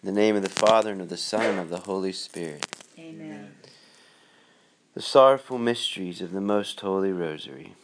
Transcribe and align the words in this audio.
In 0.00 0.14
the 0.14 0.20
name 0.20 0.36
of 0.36 0.42
the 0.42 0.48
Father, 0.48 0.92
and 0.92 1.00
of 1.00 1.08
the 1.08 1.16
Son, 1.16 1.44
and 1.44 1.58
of 1.58 1.70
the 1.70 1.80
Holy 1.80 2.12
Spirit. 2.12 2.64
Amen. 2.96 3.56
The 4.94 5.02
sorrowful 5.02 5.58
mysteries 5.58 6.20
of 6.20 6.30
the 6.30 6.40
Most 6.40 6.78
Holy 6.78 7.10
Rosary. 7.10 7.74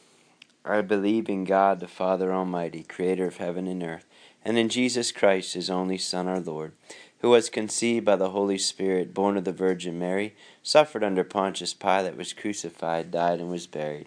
I 0.65 0.81
believe 0.83 1.29
in 1.29 1.43
God, 1.43 1.81
the 1.81 1.89
Father 1.89 2.33
Almighty, 2.33 2.85
creator 2.85 3.27
of 3.27 3.39
heaven 3.39 3.67
and 3.67 3.83
earth, 3.83 4.07
and 4.45 4.57
in 4.57 4.69
Jesus 4.69 5.11
Christ, 5.11 5.55
his 5.55 5.69
only 5.69 5.99
Son, 5.99 6.29
our 6.29 6.39
Lord, 6.39 6.71
who 7.19 7.31
was 7.31 7.51
conceived 7.51 8.05
by 8.05 8.15
the 8.15 8.31
Holy 8.31 8.59
Spirit, 8.59 9.13
born 9.13 9.37
of 9.37 9.43
the 9.43 9.51
Virgin 9.51 9.99
Mary, 9.99 10.37
suffered 10.63 11.03
under 11.03 11.25
Pontius 11.25 11.75
Pilate, 11.75 12.17
was 12.17 12.33
crucified, 12.33 13.11
died, 13.11 13.41
and 13.41 13.51
was 13.51 13.67
buried. 13.67 14.07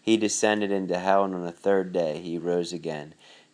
He 0.00 0.16
descended 0.16 0.72
into 0.72 0.98
hell, 0.98 1.24
and 1.24 1.34
on 1.34 1.44
the 1.44 1.52
third 1.52 1.92
day 1.92 2.18
he 2.18 2.38
rose 2.38 2.72
again. 2.72 3.12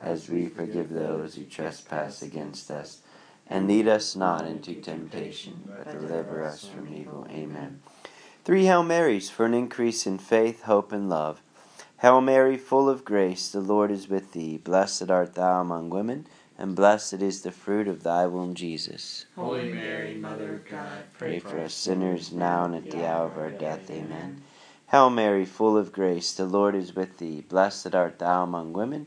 as 0.00 0.28
we 0.28 0.46
forgive 0.48 0.90
those 0.90 1.34
who 1.34 1.44
trespass 1.44 2.22
against 2.22 2.70
us. 2.70 3.00
And 3.48 3.68
lead 3.68 3.86
us 3.86 4.16
not 4.16 4.46
into 4.46 4.74
temptation, 4.74 5.62
but 5.66 5.92
deliver 5.92 6.42
us 6.42 6.64
from 6.64 6.92
evil. 6.92 7.26
Amen. 7.30 7.80
Three 8.44 8.64
Hail 8.64 8.82
Marys 8.82 9.30
for 9.30 9.46
an 9.46 9.54
increase 9.54 10.06
in 10.06 10.18
faith, 10.18 10.62
hope, 10.62 10.92
and 10.92 11.08
love. 11.08 11.40
Hail 12.00 12.20
Mary, 12.20 12.58
full 12.58 12.88
of 12.88 13.04
grace, 13.04 13.48
the 13.48 13.60
Lord 13.60 13.90
is 13.90 14.08
with 14.08 14.32
thee. 14.32 14.58
Blessed 14.58 15.10
art 15.10 15.34
thou 15.34 15.62
among 15.62 15.90
women, 15.90 16.26
and 16.58 16.76
blessed 16.76 17.14
is 17.22 17.42
the 17.42 17.50
fruit 17.50 17.88
of 17.88 18.02
thy 18.02 18.26
womb, 18.26 18.54
Jesus. 18.54 19.26
Holy 19.34 19.72
Mary, 19.72 20.14
Mother 20.14 20.54
of 20.54 20.68
God, 20.68 21.04
Pray 21.18 21.38
for 21.38 21.58
us 21.58 21.72
sinners 21.72 22.32
now 22.32 22.64
and 22.64 22.74
at 22.74 22.90
the 22.90 23.08
hour 23.08 23.26
of 23.26 23.38
our 23.38 23.50
death. 23.50 23.90
Amen. 23.90 24.42
Hail 24.90 25.10
Mary, 25.10 25.44
full 25.44 25.76
of 25.76 25.90
grace, 25.90 26.32
the 26.32 26.44
Lord 26.44 26.74
is 26.74 26.94
with 26.94 27.18
thee. 27.18 27.44
Blessed 27.48 27.94
art 27.94 28.18
thou 28.18 28.44
among 28.44 28.72
women, 28.72 29.06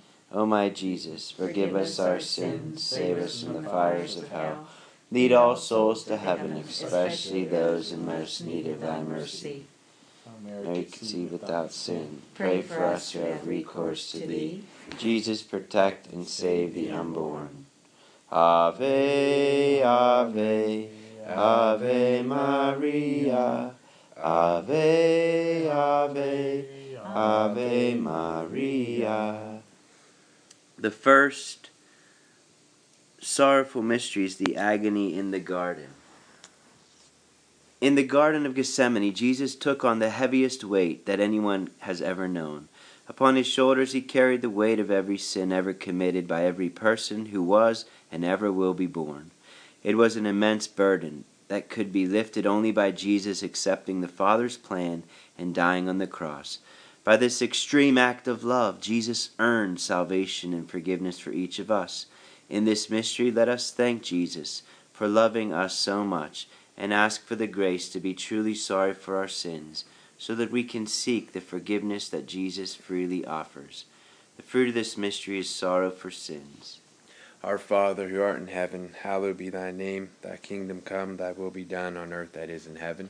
O 0.33 0.45
my 0.45 0.69
Jesus, 0.69 1.29
forgive 1.31 1.75
us 1.75 1.99
our 1.99 2.19
sins, 2.19 2.83
save 2.83 3.17
us 3.17 3.43
from 3.43 3.61
the 3.61 3.69
fires 3.69 4.15
of 4.17 4.29
hell. 4.29 4.67
Lead 5.11 5.33
all 5.33 5.57
souls 5.57 6.05
to 6.05 6.15
heaven, 6.15 6.53
especially 6.53 7.43
those 7.43 7.91
in 7.91 8.05
most 8.05 8.45
need 8.45 8.67
of 8.67 8.79
thy 8.79 9.01
mercy. 9.01 9.65
Mary 10.43 10.85
conceived 10.85 11.33
without 11.33 11.71
sin, 11.71 12.21
pray 12.33 12.61
for 12.61 12.83
us 12.83 13.11
who 13.11 13.19
have 13.19 13.45
recourse 13.45 14.11
to 14.11 14.19
thee. 14.19 14.63
Jesus, 14.97 15.41
protect 15.41 16.07
and 16.11 16.27
save 16.27 16.73
the 16.73 16.91
unborn. 16.91 17.65
Ave, 18.31 19.83
Ave, 19.83 20.89
Ave 21.27 22.23
Maria. 22.23 23.73
Ave, 24.17 25.69
Ave, 25.69 26.65
Ave 27.03 27.95
Maria. 27.95 29.50
The 30.81 30.89
first 30.89 31.69
sorrowful 33.19 33.83
mystery 33.83 34.25
is 34.25 34.37
the 34.37 34.57
agony 34.57 35.15
in 35.15 35.29
the 35.29 35.39
garden. 35.39 35.89
In 37.79 37.93
the 37.93 38.03
Garden 38.03 38.47
of 38.47 38.55
Gethsemane, 38.55 39.13
Jesus 39.13 39.53
took 39.53 39.85
on 39.85 39.99
the 39.99 40.09
heaviest 40.09 40.63
weight 40.63 41.05
that 41.05 41.19
anyone 41.19 41.69
has 41.81 42.01
ever 42.01 42.27
known. 42.27 42.67
Upon 43.07 43.35
his 43.35 43.45
shoulders 43.45 43.91
he 43.91 44.01
carried 44.01 44.41
the 44.41 44.49
weight 44.49 44.79
of 44.79 44.89
every 44.89 45.19
sin 45.19 45.51
ever 45.51 45.71
committed 45.71 46.27
by 46.27 46.45
every 46.45 46.69
person 46.69 47.27
who 47.27 47.43
was 47.43 47.85
and 48.11 48.25
ever 48.25 48.51
will 48.51 48.73
be 48.73 48.87
born. 48.87 49.29
It 49.83 49.97
was 49.97 50.15
an 50.15 50.25
immense 50.25 50.65
burden 50.65 51.25
that 51.47 51.69
could 51.69 51.93
be 51.93 52.07
lifted 52.07 52.47
only 52.47 52.71
by 52.71 52.89
Jesus 52.89 53.43
accepting 53.43 54.01
the 54.01 54.07
Father's 54.07 54.57
plan 54.57 55.03
and 55.37 55.53
dying 55.53 55.87
on 55.87 55.99
the 55.99 56.07
cross. 56.07 56.57
By 57.03 57.17
this 57.17 57.41
extreme 57.41 57.97
act 57.97 58.27
of 58.27 58.43
love, 58.43 58.79
Jesus 58.79 59.31
earned 59.39 59.79
salvation 59.79 60.53
and 60.53 60.69
forgiveness 60.69 61.17
for 61.19 61.31
each 61.31 61.57
of 61.57 61.71
us. 61.71 62.05
In 62.49 62.65
this 62.65 62.89
mystery, 62.89 63.31
let 63.31 63.49
us 63.49 63.71
thank 63.71 64.03
Jesus 64.03 64.61
for 64.93 65.07
loving 65.07 65.51
us 65.51 65.73
so 65.73 66.03
much 66.03 66.47
and 66.77 66.93
ask 66.93 67.23
for 67.25 67.35
the 67.35 67.47
grace 67.47 67.89
to 67.89 67.99
be 67.99 68.13
truly 68.13 68.53
sorry 68.53 68.93
for 68.93 69.17
our 69.17 69.27
sins 69.27 69.85
so 70.17 70.35
that 70.35 70.51
we 70.51 70.63
can 70.63 70.85
seek 70.85 71.31
the 71.31 71.41
forgiveness 71.41 72.07
that 72.09 72.27
Jesus 72.27 72.75
freely 72.75 73.25
offers. 73.25 73.85
The 74.37 74.43
fruit 74.43 74.69
of 74.69 74.75
this 74.75 74.95
mystery 74.95 75.39
is 75.39 75.49
sorrow 75.49 75.89
for 75.89 76.11
sins. 76.11 76.79
Our 77.43 77.57
Father, 77.57 78.09
who 78.09 78.21
art 78.21 78.39
in 78.39 78.47
heaven, 78.47 78.93
hallowed 79.01 79.37
be 79.37 79.49
thy 79.49 79.71
name. 79.71 80.11
Thy 80.21 80.37
kingdom 80.37 80.81
come, 80.81 81.17
thy 81.17 81.31
will 81.31 81.49
be 81.49 81.63
done 81.63 81.97
on 81.97 82.13
earth 82.13 82.33
that 82.33 82.51
is 82.51 82.67
in 82.67 82.75
heaven. 82.75 83.09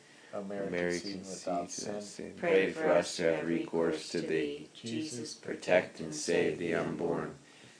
O 0.33 0.43
Mary 0.43 0.69
conceived 0.69 1.01
conceived 1.01 1.29
without 1.29 1.61
without 1.61 1.71
sin, 1.71 2.01
sin, 2.01 2.33
Pray 2.37 2.71
for 2.71 2.89
us 2.89 3.17
who 3.17 3.25
have 3.25 3.45
recourse 3.45 4.09
to 4.09 4.21
thee. 4.21 4.69
Jesus, 4.73 5.33
protect 5.33 5.99
and 5.99 6.15
save 6.15 6.57
the 6.57 6.73
unborn. 6.73 7.35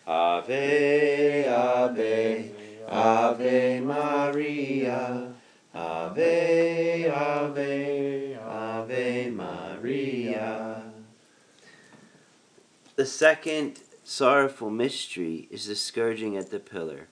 Ave, 0.06 1.48
Ave, 1.48 2.51
Ave 2.88 3.80
Maria. 3.80 5.33
Ave, 5.74 7.09
Ave, 7.09 8.36
Ave 8.36 9.31
Maria. 9.31 10.83
The 12.98 13.06
second 13.06 13.80
sorrowful 14.03 14.69
mystery 14.69 15.48
is 15.50 15.68
the 15.68 15.75
scourging 15.75 16.36
at 16.36 16.51
the 16.51 16.59
pillar. 16.59 17.07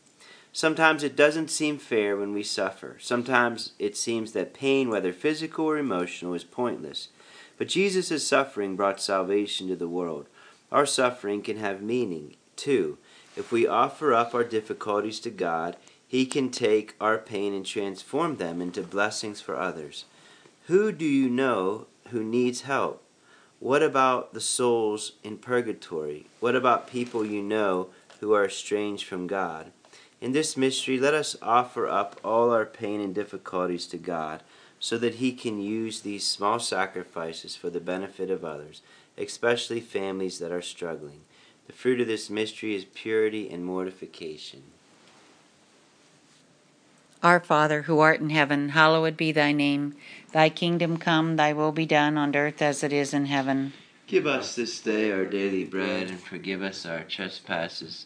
Sometimes 0.60 1.04
it 1.06 1.16
doesn't 1.16 1.50
seem 1.50 1.78
fair 1.78 2.18
when 2.18 2.34
we 2.34 2.44
suffer. 2.44 2.98
Sometimes 3.00 3.72
it 3.80 3.96
seems 3.96 4.34
that 4.34 4.54
pain, 4.54 4.90
whether 4.90 5.14
physical 5.14 5.64
or 5.64 5.78
emotional, 5.78 6.34
is 6.34 6.44
pointless. 6.44 7.08
But 7.58 7.70
Jesus' 7.70 8.28
suffering 8.28 8.76
brought 8.76 9.00
salvation 9.00 9.70
to 9.70 9.78
the 9.78 9.88
world. 9.88 10.26
Our 10.70 10.86
suffering 10.86 11.44
can 11.44 11.56
have 11.60 11.82
meaning, 11.82 12.36
too. 12.58 12.98
If 13.38 13.54
we 13.54 13.68
offer 13.68 14.14
up 14.14 14.36
our 14.36 14.44
difficulties 14.44 15.22
to 15.22 15.30
God, 15.30 15.78
He 16.06 16.26
can 16.26 16.52
take 16.52 16.94
our 17.00 17.18
pain 17.18 17.54
and 17.54 17.66
transform 17.66 18.36
them 18.36 18.62
into 18.62 18.82
blessings 18.82 19.40
for 19.40 19.56
others. 19.56 20.04
Who 20.66 20.92
do 20.92 21.06
you 21.06 21.30
know 21.30 21.88
who 22.10 22.22
needs 22.22 22.64
help? 22.64 23.02
What 23.60 23.82
about 23.82 24.34
the 24.34 24.42
souls 24.42 25.14
in 25.24 25.38
purgatory? 25.38 26.26
What 26.42 26.58
about 26.58 26.90
people 26.90 27.26
you 27.26 27.42
know 27.42 27.92
who 28.20 28.34
are 28.34 28.44
estranged 28.44 29.06
from 29.06 29.26
God? 29.26 29.72
In 30.21 30.33
this 30.33 30.57
mystery, 30.57 31.00
let 31.00 31.13
us 31.13 31.38
offer 31.42 31.88
up 31.88 32.19
all 32.24 32.51
our 32.51 32.66
pain 32.66 33.00
and 33.00 33.16
difficulties 33.16 33.88
to 33.88 33.98
God 33.98 34.44
so 34.80 34.98
that 34.98 35.16
He 35.16 35.31
can 35.31 35.62
use 35.62 36.01
these 36.01 36.25
small 36.25 36.60
sacrifices 36.60 37.56
for 37.56 37.69
the 37.69 37.80
benefit 37.80 38.30
of 38.30 38.44
others, 38.44 38.81
especially 39.18 39.80
families 39.80 40.39
that 40.39 40.51
are 40.51 40.62
struggling. 40.62 41.21
The 41.68 41.74
fruit 41.74 42.01
of 42.01 42.07
this 42.07 42.30
mystery 42.30 42.75
is 42.75 42.86
purity 42.86 43.50
and 43.50 43.63
mortification. 43.63 44.63
Our 47.22 47.42
Father, 47.42 47.83
who 47.83 48.00
art 48.00 48.22
in 48.22 48.30
heaven, 48.30 48.69
hallowed 48.69 49.18
be 49.18 49.33
thy 49.33 49.51
name. 49.51 49.95
Thy 50.31 50.50
kingdom 50.50 50.98
come, 50.98 51.36
thy 51.36 51.51
will 51.51 51.74
be 51.74 51.86
done 51.86 52.18
on 52.18 52.33
earth 52.36 52.62
as 52.62 52.81
it 52.81 52.94
is 52.94 53.13
in 53.13 53.25
heaven. 53.25 53.74
Give 54.07 54.25
us 54.25 54.56
this 54.56 54.80
day 54.80 55.12
our 55.12 55.25
daily 55.25 55.65
bread, 55.65 56.10
and 56.10 56.19
forgive 56.19 56.63
us 56.63 56.86
our 56.86 57.04
trespasses, 57.04 58.06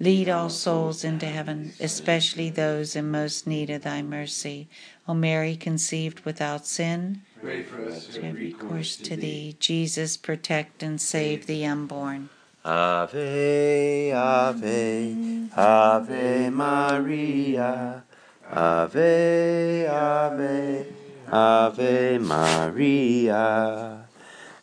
Lead 0.00 0.28
all 0.28 0.50
souls 0.50 1.04
into 1.04 1.26
heaven, 1.26 1.72
especially 1.78 2.50
those 2.50 2.96
in 2.96 3.10
most 3.10 3.46
need 3.46 3.70
of 3.70 3.82
thy 3.82 4.02
mercy. 4.02 4.68
O 5.06 5.14
Mary, 5.14 5.56
conceived 5.56 6.20
without 6.20 6.66
sin, 6.66 7.22
Pray 7.40 7.64
for 7.64 7.88
us 7.88 8.14
who 8.14 8.22
have 8.22 8.36
recourse 8.36 8.96
to 8.96 9.16
thee. 9.16 9.56
Jesus, 9.58 10.16
protect 10.16 10.82
and 10.82 11.00
save 11.00 11.46
the 11.46 11.66
unborn. 11.66 12.28
Ave, 12.64 14.12
Ave, 14.12 15.48
Ave 15.56 16.50
Maria. 16.50 18.04
Ave, 18.48 19.86
Ave, 19.88 20.86
Ave 21.32 22.18
Maria. 22.18 24.04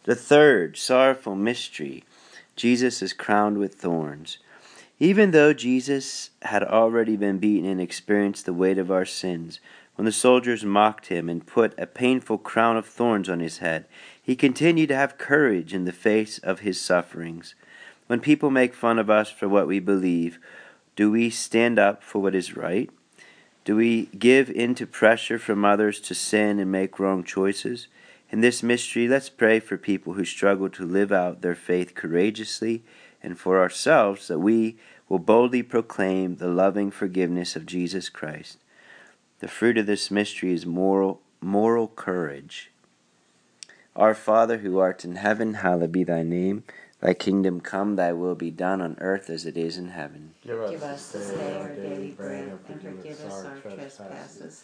The 0.03 0.15
third 0.15 0.77
sorrowful 0.77 1.35
mystery 1.35 2.05
Jesus 2.55 3.01
is 3.01 3.11
crowned 3.11 3.57
with 3.57 3.75
thorns. 3.75 4.37
Even 4.99 5.31
though 5.31 5.53
Jesus 5.53 6.31
had 6.41 6.61
already 6.61 7.15
been 7.15 7.37
beaten 7.37 7.69
and 7.69 7.79
experienced 7.79 8.45
the 8.45 8.53
weight 8.53 8.77
of 8.77 8.91
our 8.91 9.05
sins, 9.05 9.61
when 9.95 10.05
the 10.05 10.11
soldiers 10.11 10.65
mocked 10.65 11.07
him 11.07 11.29
and 11.29 11.47
put 11.47 11.73
a 11.77 11.87
painful 11.87 12.37
crown 12.37 12.75
of 12.75 12.85
thorns 12.85 13.29
on 13.29 13.39
his 13.39 13.59
head, 13.59 13.85
he 14.21 14.35
continued 14.35 14.89
to 14.89 14.95
have 14.95 15.17
courage 15.17 15.73
in 15.73 15.85
the 15.85 15.93
face 15.93 16.37
of 16.39 16.59
his 16.59 16.79
sufferings. 16.81 17.55
When 18.07 18.19
people 18.19 18.49
make 18.49 18.73
fun 18.73 18.99
of 18.99 19.09
us 19.09 19.29
for 19.29 19.47
what 19.47 19.67
we 19.67 19.79
believe, 19.79 20.37
do 20.97 21.11
we 21.11 21.29
stand 21.29 21.79
up 21.79 22.03
for 22.03 22.21
what 22.21 22.35
is 22.35 22.57
right? 22.57 22.89
Do 23.63 23.77
we 23.77 24.07
give 24.07 24.49
in 24.49 24.75
to 24.75 24.85
pressure 24.85 25.39
from 25.39 25.63
others 25.63 26.01
to 26.01 26.15
sin 26.15 26.59
and 26.59 26.71
make 26.71 26.99
wrong 26.99 27.23
choices? 27.23 27.87
In 28.31 28.41
this 28.41 28.61
mystery, 28.61 29.07
let's 29.07 29.29
pray 29.29 29.59
for 29.59 29.77
people 29.77 30.13
who 30.13 30.23
struggle 30.23 30.69
to 30.69 30.85
live 30.85 31.11
out 31.11 31.41
their 31.41 31.55
faith 31.55 31.95
courageously 31.95 32.83
and 33.23 33.39
for 33.39 33.59
ourselves 33.59 34.27
that 34.27 34.39
we 34.39 34.77
will 35.07 35.19
boldly 35.19 35.63
proclaim 35.63 36.35
the 36.35 36.47
loving 36.47 36.91
forgiveness 36.91 37.55
of 37.55 37.65
Jesus 37.65 38.07
Christ. 38.07 38.59
The 39.39 39.47
fruit 39.47 39.79
of 39.79 39.87
this 39.87 40.11
mystery 40.11 40.53
is 40.53 40.65
moral, 40.65 41.21
moral 41.41 41.87
courage. 41.87 42.69
Our 43.95 44.13
Father 44.13 44.59
who 44.59 44.77
art 44.77 45.03
in 45.03 45.15
heaven, 45.15 45.55
hallowed 45.55 45.91
be 45.91 46.03
thy 46.03 46.21
name. 46.21 46.63
Thy 47.01 47.13
kingdom 47.13 47.61
come, 47.61 47.95
thy 47.95 48.11
will 48.13 48.35
be 48.35 48.51
done 48.51 48.81
on 48.81 48.97
earth 48.99 49.29
as 49.29 49.45
it 49.45 49.57
is 49.57 49.77
in 49.77 49.89
heaven. 49.89 50.35
Give 50.43 50.83
us 50.83 51.11
this 51.11 51.31
day 51.31 51.57
our 51.57 51.69
daily 51.69 52.11
bread, 52.11 52.59
and 52.67 52.81
forgive 52.81 53.21
us 53.21 53.45
our 53.45 53.57
trespasses, 53.57 54.63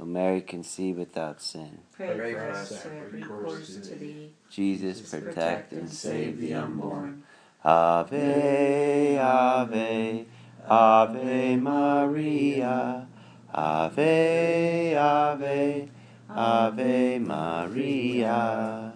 O 0.00 0.04
Mary, 0.04 0.40
conceived 0.40 0.98
without 0.98 1.40
sin. 1.40 1.78
Pray 1.92 2.32
for 2.32 2.50
us 2.50 2.82
who 2.82 2.90
have 2.90 3.12
recourse 3.12 3.76
to 3.76 3.94
thee. 3.94 4.32
Jesus, 4.50 5.10
protect 5.10 5.72
and 5.72 5.88
save 5.90 6.40
the 6.40 6.54
unborn. 6.54 6.92
unborn. 6.92 7.22
Ave, 7.64 9.18
Ave, 9.18 10.26
Ave 10.68 11.56
Maria. 11.56 13.06
Ave, 13.54 14.96
Ave, 14.96 15.88
Ave 16.30 17.18
Maria. 17.18 18.92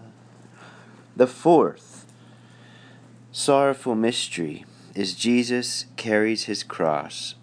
The 1.15 1.27
fourth 1.27 2.07
sorrowful 3.31 3.95
mystery 3.95 4.65
is 4.95 5.15
Jesus 5.15 5.85
carries 5.97 6.45
his 6.45 6.65
cross. 6.65 7.35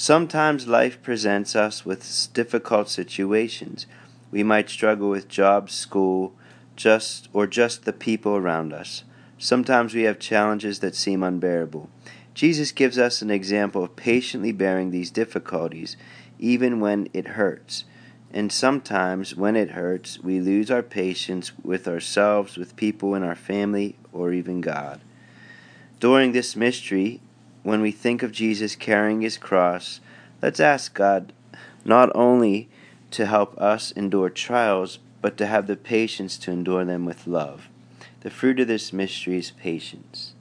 Sometimes 0.00 0.68
life 0.68 1.02
presents 1.02 1.56
us 1.56 1.84
with 1.84 2.28
difficult 2.32 2.88
situations. 2.88 3.88
We 4.30 4.44
might 4.44 4.70
struggle 4.70 5.10
with 5.10 5.26
jobs, 5.26 5.74
school, 5.74 6.34
just 6.76 7.28
or 7.32 7.48
just 7.48 7.84
the 7.84 7.92
people 7.92 8.36
around 8.36 8.72
us. 8.72 9.02
Sometimes 9.38 9.94
we 9.94 10.04
have 10.04 10.20
challenges 10.20 10.78
that 10.78 10.94
seem 10.94 11.24
unbearable. 11.24 11.90
Jesus 12.32 12.70
gives 12.70 12.96
us 12.96 13.22
an 13.22 13.32
example 13.32 13.82
of 13.82 13.96
patiently 13.96 14.52
bearing 14.52 14.92
these 14.92 15.10
difficulties 15.10 15.96
even 16.38 16.78
when 16.78 17.08
it 17.12 17.30
hurts. 17.30 17.82
And 18.32 18.52
sometimes, 18.52 19.34
when 19.34 19.56
it 19.56 19.70
hurts, 19.72 20.20
we 20.20 20.38
lose 20.38 20.70
our 20.70 20.84
patience 20.84 21.50
with 21.64 21.88
ourselves, 21.88 22.56
with 22.56 22.76
people 22.76 23.16
in 23.16 23.24
our 23.24 23.34
family, 23.34 23.96
or 24.12 24.32
even 24.32 24.60
God. 24.60 25.00
During 25.98 26.30
this 26.30 26.54
mystery, 26.54 27.20
when 27.68 27.82
we 27.82 27.92
think 27.92 28.22
of 28.22 28.32
Jesus 28.32 28.74
carrying 28.74 29.20
his 29.20 29.36
cross, 29.36 30.00
let's 30.40 30.58
ask 30.58 30.94
God 30.94 31.34
not 31.84 32.10
only 32.14 32.66
to 33.10 33.26
help 33.26 33.58
us 33.58 33.90
endure 33.92 34.30
trials, 34.30 34.98
but 35.20 35.36
to 35.36 35.46
have 35.46 35.66
the 35.66 35.76
patience 35.76 36.38
to 36.38 36.50
endure 36.50 36.86
them 36.86 37.04
with 37.04 37.26
love. 37.26 37.68
The 38.20 38.30
fruit 38.30 38.58
of 38.58 38.68
this 38.68 38.90
mystery 38.90 39.36
is 39.36 39.50
patience. 39.50 40.32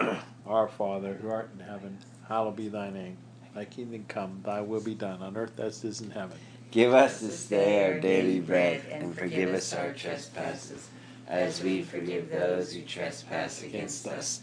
Our 0.46 0.66
Father, 0.66 1.14
who 1.14 1.30
art 1.30 1.50
in 1.56 1.64
heaven, 1.64 1.98
hallowed 2.26 2.56
be 2.56 2.68
thy 2.68 2.90
name. 2.90 3.16
Thy 3.54 3.64
kingdom 3.64 4.04
come, 4.08 4.40
thy 4.44 4.62
will 4.62 4.80
be 4.80 4.96
done 4.96 5.22
on 5.22 5.36
earth 5.36 5.60
as 5.60 5.84
it 5.84 5.88
is 5.88 6.00
in 6.00 6.10
heaven. 6.10 6.38
Give 6.72 6.92
us 6.92 7.20
this 7.20 7.46
day 7.46 7.84
our 7.84 8.00
daily 8.00 8.40
bread, 8.40 8.82
and 8.90 9.16
forgive 9.16 9.54
us 9.54 9.72
our 9.74 9.92
trespasses, 9.92 10.88
as 11.28 11.62
we 11.62 11.82
forgive 11.82 12.30
those 12.30 12.72
who 12.72 12.82
trespass 12.82 13.62
against 13.62 14.08
us. 14.08 14.42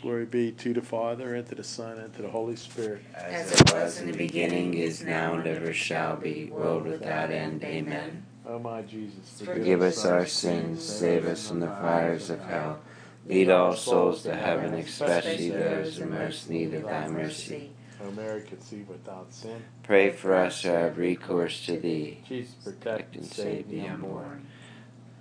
Glory 0.00 0.26
be 0.26 0.52
to 0.52 0.72
the 0.72 0.80
Father, 0.82 1.34
and 1.34 1.46
to 1.48 1.56
the 1.56 1.64
Son, 1.64 1.98
and 1.98 2.14
to 2.14 2.22
the 2.22 2.28
Holy 2.28 2.54
Spirit. 2.54 3.02
As 3.16 3.52
it 3.52 3.72
was 3.72 4.00
in 4.00 4.10
the 4.10 4.16
beginning, 4.16 4.74
is 4.74 5.02
now, 5.02 5.34
and 5.34 5.46
ever 5.46 5.72
shall 5.72 6.16
be, 6.16 6.46
world 6.46 6.84
without 6.84 7.32
end. 7.32 7.64
Amen. 7.64 8.24
O 8.46 8.58
my 8.58 8.82
Jesus, 8.82 9.42
Forgive 9.44 9.82
us 9.82 10.04
our 10.04 10.24
sins, 10.24 10.82
save 10.82 11.26
us 11.26 11.48
from 11.48 11.60
the 11.60 11.66
fires 11.66 12.30
of 12.30 12.40
hell. 12.40 12.78
Lead 13.26 13.50
all 13.50 13.74
souls 13.74 14.22
to 14.22 14.34
heaven, 14.34 14.72
especially 14.74 15.50
those 15.50 15.98
in 15.98 16.10
most 16.10 16.48
need 16.48 16.72
of 16.74 16.84
thy 16.84 17.08
mercy. 17.08 17.70
O 18.02 18.10
Mary, 18.12 18.42
conceived 18.42 18.88
without 18.88 19.34
sin. 19.34 19.62
Pray 19.82 20.10
for 20.10 20.34
us 20.34 20.62
who 20.62 20.68
have 20.68 20.96
recourse 20.96 21.66
to 21.66 21.78
thee. 21.78 22.18
Jesus, 22.26 22.54
protect 22.54 23.16
and 23.16 23.26
save 23.26 23.68
the 23.68 23.86
unborn. 23.86 24.46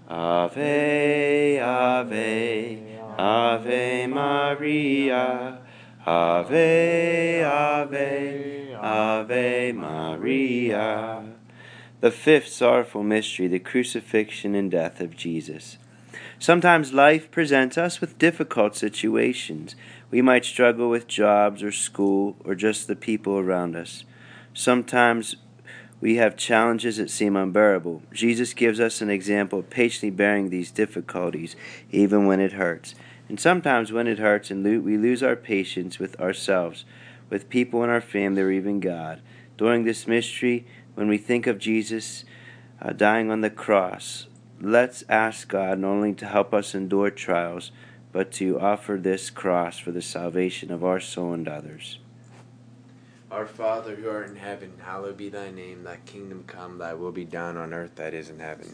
Ave, 0.08 1.60
Ave, 1.60 2.98
Ave 3.18 4.06
Maria. 4.06 5.60
Ave, 6.06 7.44
Ave, 7.44 8.76
Ave 8.76 9.72
Maria. 9.72 11.24
The 12.00 12.12
fifth 12.12 12.50
sorrowful 12.50 13.02
mystery, 13.02 13.48
the 13.48 13.58
crucifixion 13.58 14.54
and 14.54 14.70
death 14.70 15.02
of 15.02 15.18
Jesus. 15.18 15.78
Sometimes 16.38 16.94
life 16.94 17.32
presents 17.32 17.76
us 17.76 18.00
with 18.00 18.20
difficult 18.20 18.76
situations. 18.76 19.76
We 20.12 20.22
might 20.22 20.46
struggle 20.46 20.88
with 20.88 21.08
jobs 21.08 21.64
or 21.64 21.72
school 21.72 22.38
or 22.46 22.54
just 22.54 22.88
the 22.88 22.96
people 22.96 23.40
around 23.40 23.76
us. 23.76 24.04
Sometimes 24.54 25.38
we 26.00 26.18
have 26.18 26.38
challenges 26.38 26.98
that 26.98 27.10
seem 27.10 27.36
unbearable. 27.36 28.04
Jesus 28.14 28.54
gives 28.54 28.80
us 28.80 29.02
an 29.02 29.10
example 29.10 29.60
of 29.60 29.72
patiently 29.72 30.12
bearing 30.12 30.50
these 30.50 30.70
difficulties, 30.70 31.56
even 31.92 32.28
when 32.28 32.40
it 32.40 32.54
hurts. 32.54 32.94
And 33.30 33.40
sometimes 33.40 33.92
when 33.92 34.08
it 34.08 34.20
hurts 34.20 34.52
and 34.52 34.64
we 34.84 34.98
lose 34.98 35.22
our 35.22 35.36
patience 35.36 36.00
with 36.00 36.20
ourselves, 36.20 36.86
with 37.30 37.50
people 37.50 37.84
in 37.84 37.90
our 37.90 38.02
family, 38.02 38.42
or 38.42 38.52
even 38.52 38.80
God. 38.80 39.22
During 39.58 39.84
this 39.84 40.08
mystery, 40.08 40.66
when 40.96 41.08
we 41.08 41.18
think 41.18 41.48
of 41.48 41.58
Jesus 41.58 42.24
uh, 42.82 42.94
dying 42.94 43.30
on 43.30 43.42
the 43.42 43.50
cross, 43.50 44.28
let's 44.62 45.04
ask 45.10 45.48
God 45.48 45.80
not 45.80 45.90
only 45.90 46.14
to 46.14 46.26
help 46.26 46.54
us 46.54 46.74
endure 46.74 47.10
trials, 47.10 47.72
but 48.12 48.32
to 48.34 48.60
offer 48.60 48.98
this 48.98 49.30
cross 49.30 49.78
for 49.78 49.92
the 49.92 50.02
salvation 50.02 50.72
of 50.72 50.84
our 50.84 51.00
soul 51.00 51.34
and 51.34 51.48
others. 51.48 52.00
Our 53.30 53.46
Father 53.46 53.96
who 53.96 54.10
art 54.10 54.30
in 54.30 54.38
heaven, 54.38 54.72
hallowed 54.80 55.18
be 55.18 55.28
thy 55.28 55.52
name. 55.52 55.84
Thy 55.84 55.98
kingdom 55.98 56.46
come, 56.48 56.78
thy 56.78 56.94
will 56.94 57.12
be 57.12 57.26
done 57.26 57.58
on 57.58 57.74
earth 57.74 57.96
that 57.96 58.14
is 58.14 58.30
in 58.30 58.40
heaven. 58.40 58.74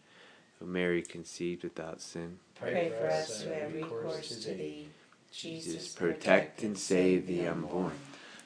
O 0.61 0.65
Mary, 0.65 1.01
conceived 1.01 1.63
without 1.63 2.01
sin, 2.01 2.37
Pray 2.59 2.91
for 2.95 3.07
us 3.07 3.41
who 3.41 3.51
have 3.51 3.73
recourse 3.73 4.43
to 4.43 4.53
thee. 4.53 4.87
Jesus, 5.33 5.93
protect 5.93 6.61
and 6.61 6.77
save 6.77 7.25
the 7.25 7.47
unborn. 7.47 7.93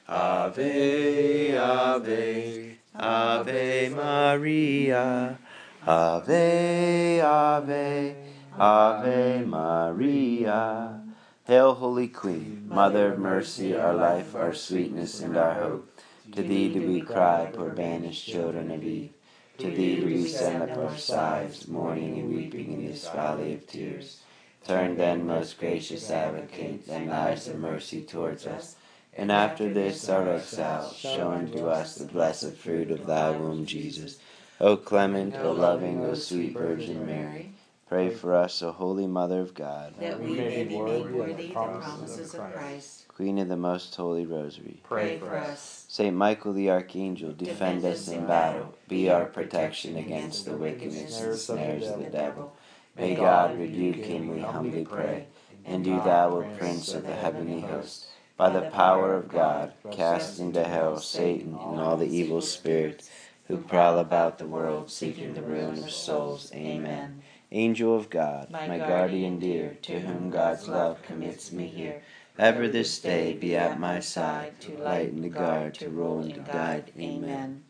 Ave, 0.08 1.58
Ave, 1.58 2.78
Ave 2.94 3.88
Maria. 3.90 5.38
Ave, 5.86 7.20
Ave, 7.20 8.16
Ave 8.58 9.44
Maria. 9.44 11.00
Hail, 11.44 11.74
Holy 11.74 12.08
Queen, 12.08 12.66
Mother 12.68 13.12
of 13.12 13.18
mercy, 13.18 13.76
our 13.76 13.94
life, 13.94 14.34
our 14.34 14.54
sweetness, 14.54 15.20
and 15.20 15.36
our 15.36 15.54
hope. 15.54 16.00
To 16.32 16.42
thee 16.42 16.72
do 16.72 16.86
we 16.86 17.02
cry, 17.02 17.50
poor 17.52 17.70
banished 17.70 18.26
children 18.26 18.70
of 18.70 18.82
Eve. 18.82 19.15
To 19.58 19.70
thee 19.70 20.02
we 20.04 20.26
send 20.28 20.62
up 20.62 20.76
our 20.76 20.96
sighs, 20.98 21.66
mourning 21.66 22.18
and 22.18 22.34
weeping 22.34 22.74
in 22.74 22.86
this 22.86 23.08
valley 23.08 23.54
of 23.54 23.66
tears. 23.66 24.20
Turn 24.66 24.96
then, 24.96 25.26
most 25.26 25.58
gracious 25.58 26.10
Advocate, 26.10 26.86
thine 26.86 27.08
eyes 27.08 27.48
of 27.48 27.58
mercy 27.58 28.02
towards 28.02 28.46
us, 28.46 28.76
and 29.14 29.32
after 29.32 29.72
this 29.72 30.08
our 30.10 30.28
exile, 30.28 30.92
show 30.92 31.30
unto 31.30 31.68
us 31.68 31.94
the 31.94 32.04
blessed 32.04 32.52
fruit 32.54 32.90
of 32.90 33.06
thy 33.06 33.30
womb, 33.30 33.64
Jesus. 33.64 34.18
O 34.60 34.76
clement, 34.76 35.34
O 35.36 35.52
loving, 35.52 36.04
O 36.04 36.12
sweet 36.14 36.52
Virgin 36.52 37.06
Mary, 37.06 37.52
pray 37.88 38.10
for 38.10 38.34
us, 38.34 38.62
O 38.62 38.72
holy 38.72 39.06
Mother 39.06 39.40
of 39.40 39.54
God, 39.54 39.94
That 39.98 40.20
we 40.20 40.32
may 40.32 40.64
be 40.64 40.78
made 40.78 41.10
worthy 41.10 41.48
the 41.48 41.52
promises 41.52 42.34
of 42.34 42.52
Christ. 42.52 43.05
Queen 43.16 43.38
of 43.38 43.48
the 43.48 43.56
most 43.56 43.96
holy 43.96 44.26
Rosary. 44.26 44.78
Pray 44.82 45.18
for 45.18 45.34
us. 45.38 45.86
Saint 45.88 46.14
Michael 46.14 46.52
the 46.52 46.68
Archangel, 46.68 47.32
defend 47.32 47.82
us 47.82 48.08
in 48.08 48.26
battle, 48.26 48.74
be 48.88 49.08
our 49.08 49.24
protection 49.24 49.96
against 49.96 50.44
the 50.44 50.54
wickedness 50.54 51.18
and 51.18 51.32
the 51.32 51.36
snares 51.38 51.88
of 51.88 52.00
the 52.00 52.10
devil. 52.10 52.54
May 52.94 53.14
God 53.14 53.58
rebuke 53.58 54.04
him, 54.04 54.28
we 54.28 54.42
humbly 54.42 54.84
pray. 54.84 55.28
And 55.64 55.82
do 55.82 55.96
thou, 55.96 56.28
O 56.28 56.56
Prince 56.58 56.92
of 56.92 57.06
the 57.06 57.14
heavenly 57.14 57.62
host, 57.62 58.08
by 58.36 58.50
the 58.50 58.68
power 58.68 59.14
of 59.14 59.30
God, 59.30 59.72
cast 59.92 60.38
into 60.38 60.62
hell 60.62 60.98
Satan 60.98 61.56
and 61.58 61.80
all 61.80 61.96
the 61.96 62.14
evil 62.14 62.42
spirits 62.42 63.08
who 63.48 63.56
prowl 63.56 63.98
about 63.98 64.36
the 64.36 64.46
world 64.46 64.90
seeking 64.90 65.32
the 65.32 65.40
ruin 65.40 65.78
of 65.78 65.90
souls. 65.90 66.52
Amen. 66.52 67.22
Angel 67.50 67.96
of 67.96 68.10
God, 68.10 68.50
my 68.50 68.76
guardian 68.76 69.38
dear, 69.38 69.78
to 69.82 70.00
whom 70.00 70.28
God's 70.28 70.68
love 70.68 71.00
commits 71.02 71.50
me 71.50 71.66
here, 71.68 72.02
ever 72.38 72.68
this 72.68 72.98
day 72.98 73.34
be 73.34 73.56
at 73.56 73.80
my 73.80 74.00
side, 74.00 74.60
to 74.60 74.76
lighten 74.78 75.22
the 75.22 75.28
guard, 75.28 75.74
to 75.74 75.88
rule 75.88 76.20
and 76.20 76.34
to 76.34 76.40
guide. 76.40 76.92
Amen. 76.98 77.62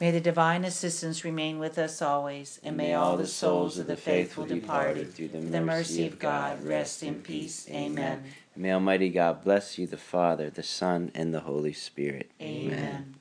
May 0.00 0.10
the 0.10 0.20
divine 0.20 0.64
assistance 0.64 1.24
remain 1.24 1.58
with 1.58 1.78
us 1.78 2.02
always, 2.02 2.60
and 2.64 2.76
may 2.76 2.94
all 2.94 3.16
the 3.16 3.26
souls 3.26 3.78
of 3.78 3.86
the 3.86 3.96
faithful 3.96 4.44
departed, 4.44 5.14
through 5.14 5.28
through 5.28 5.50
the 5.50 5.60
mercy 5.60 6.06
of 6.06 6.18
God, 6.18 6.64
rest 6.64 7.02
in 7.02 7.22
peace. 7.22 7.68
Amen. 7.70 8.24
May 8.56 8.72
Almighty 8.72 9.08
God 9.08 9.42
bless 9.44 9.78
you, 9.78 9.86
the 9.86 9.96
Father, 9.96 10.50
the 10.50 10.62
Son, 10.62 11.10
and 11.14 11.32
the 11.32 11.40
Holy 11.40 11.72
Spirit. 11.72 12.30
Amen. 12.40 13.12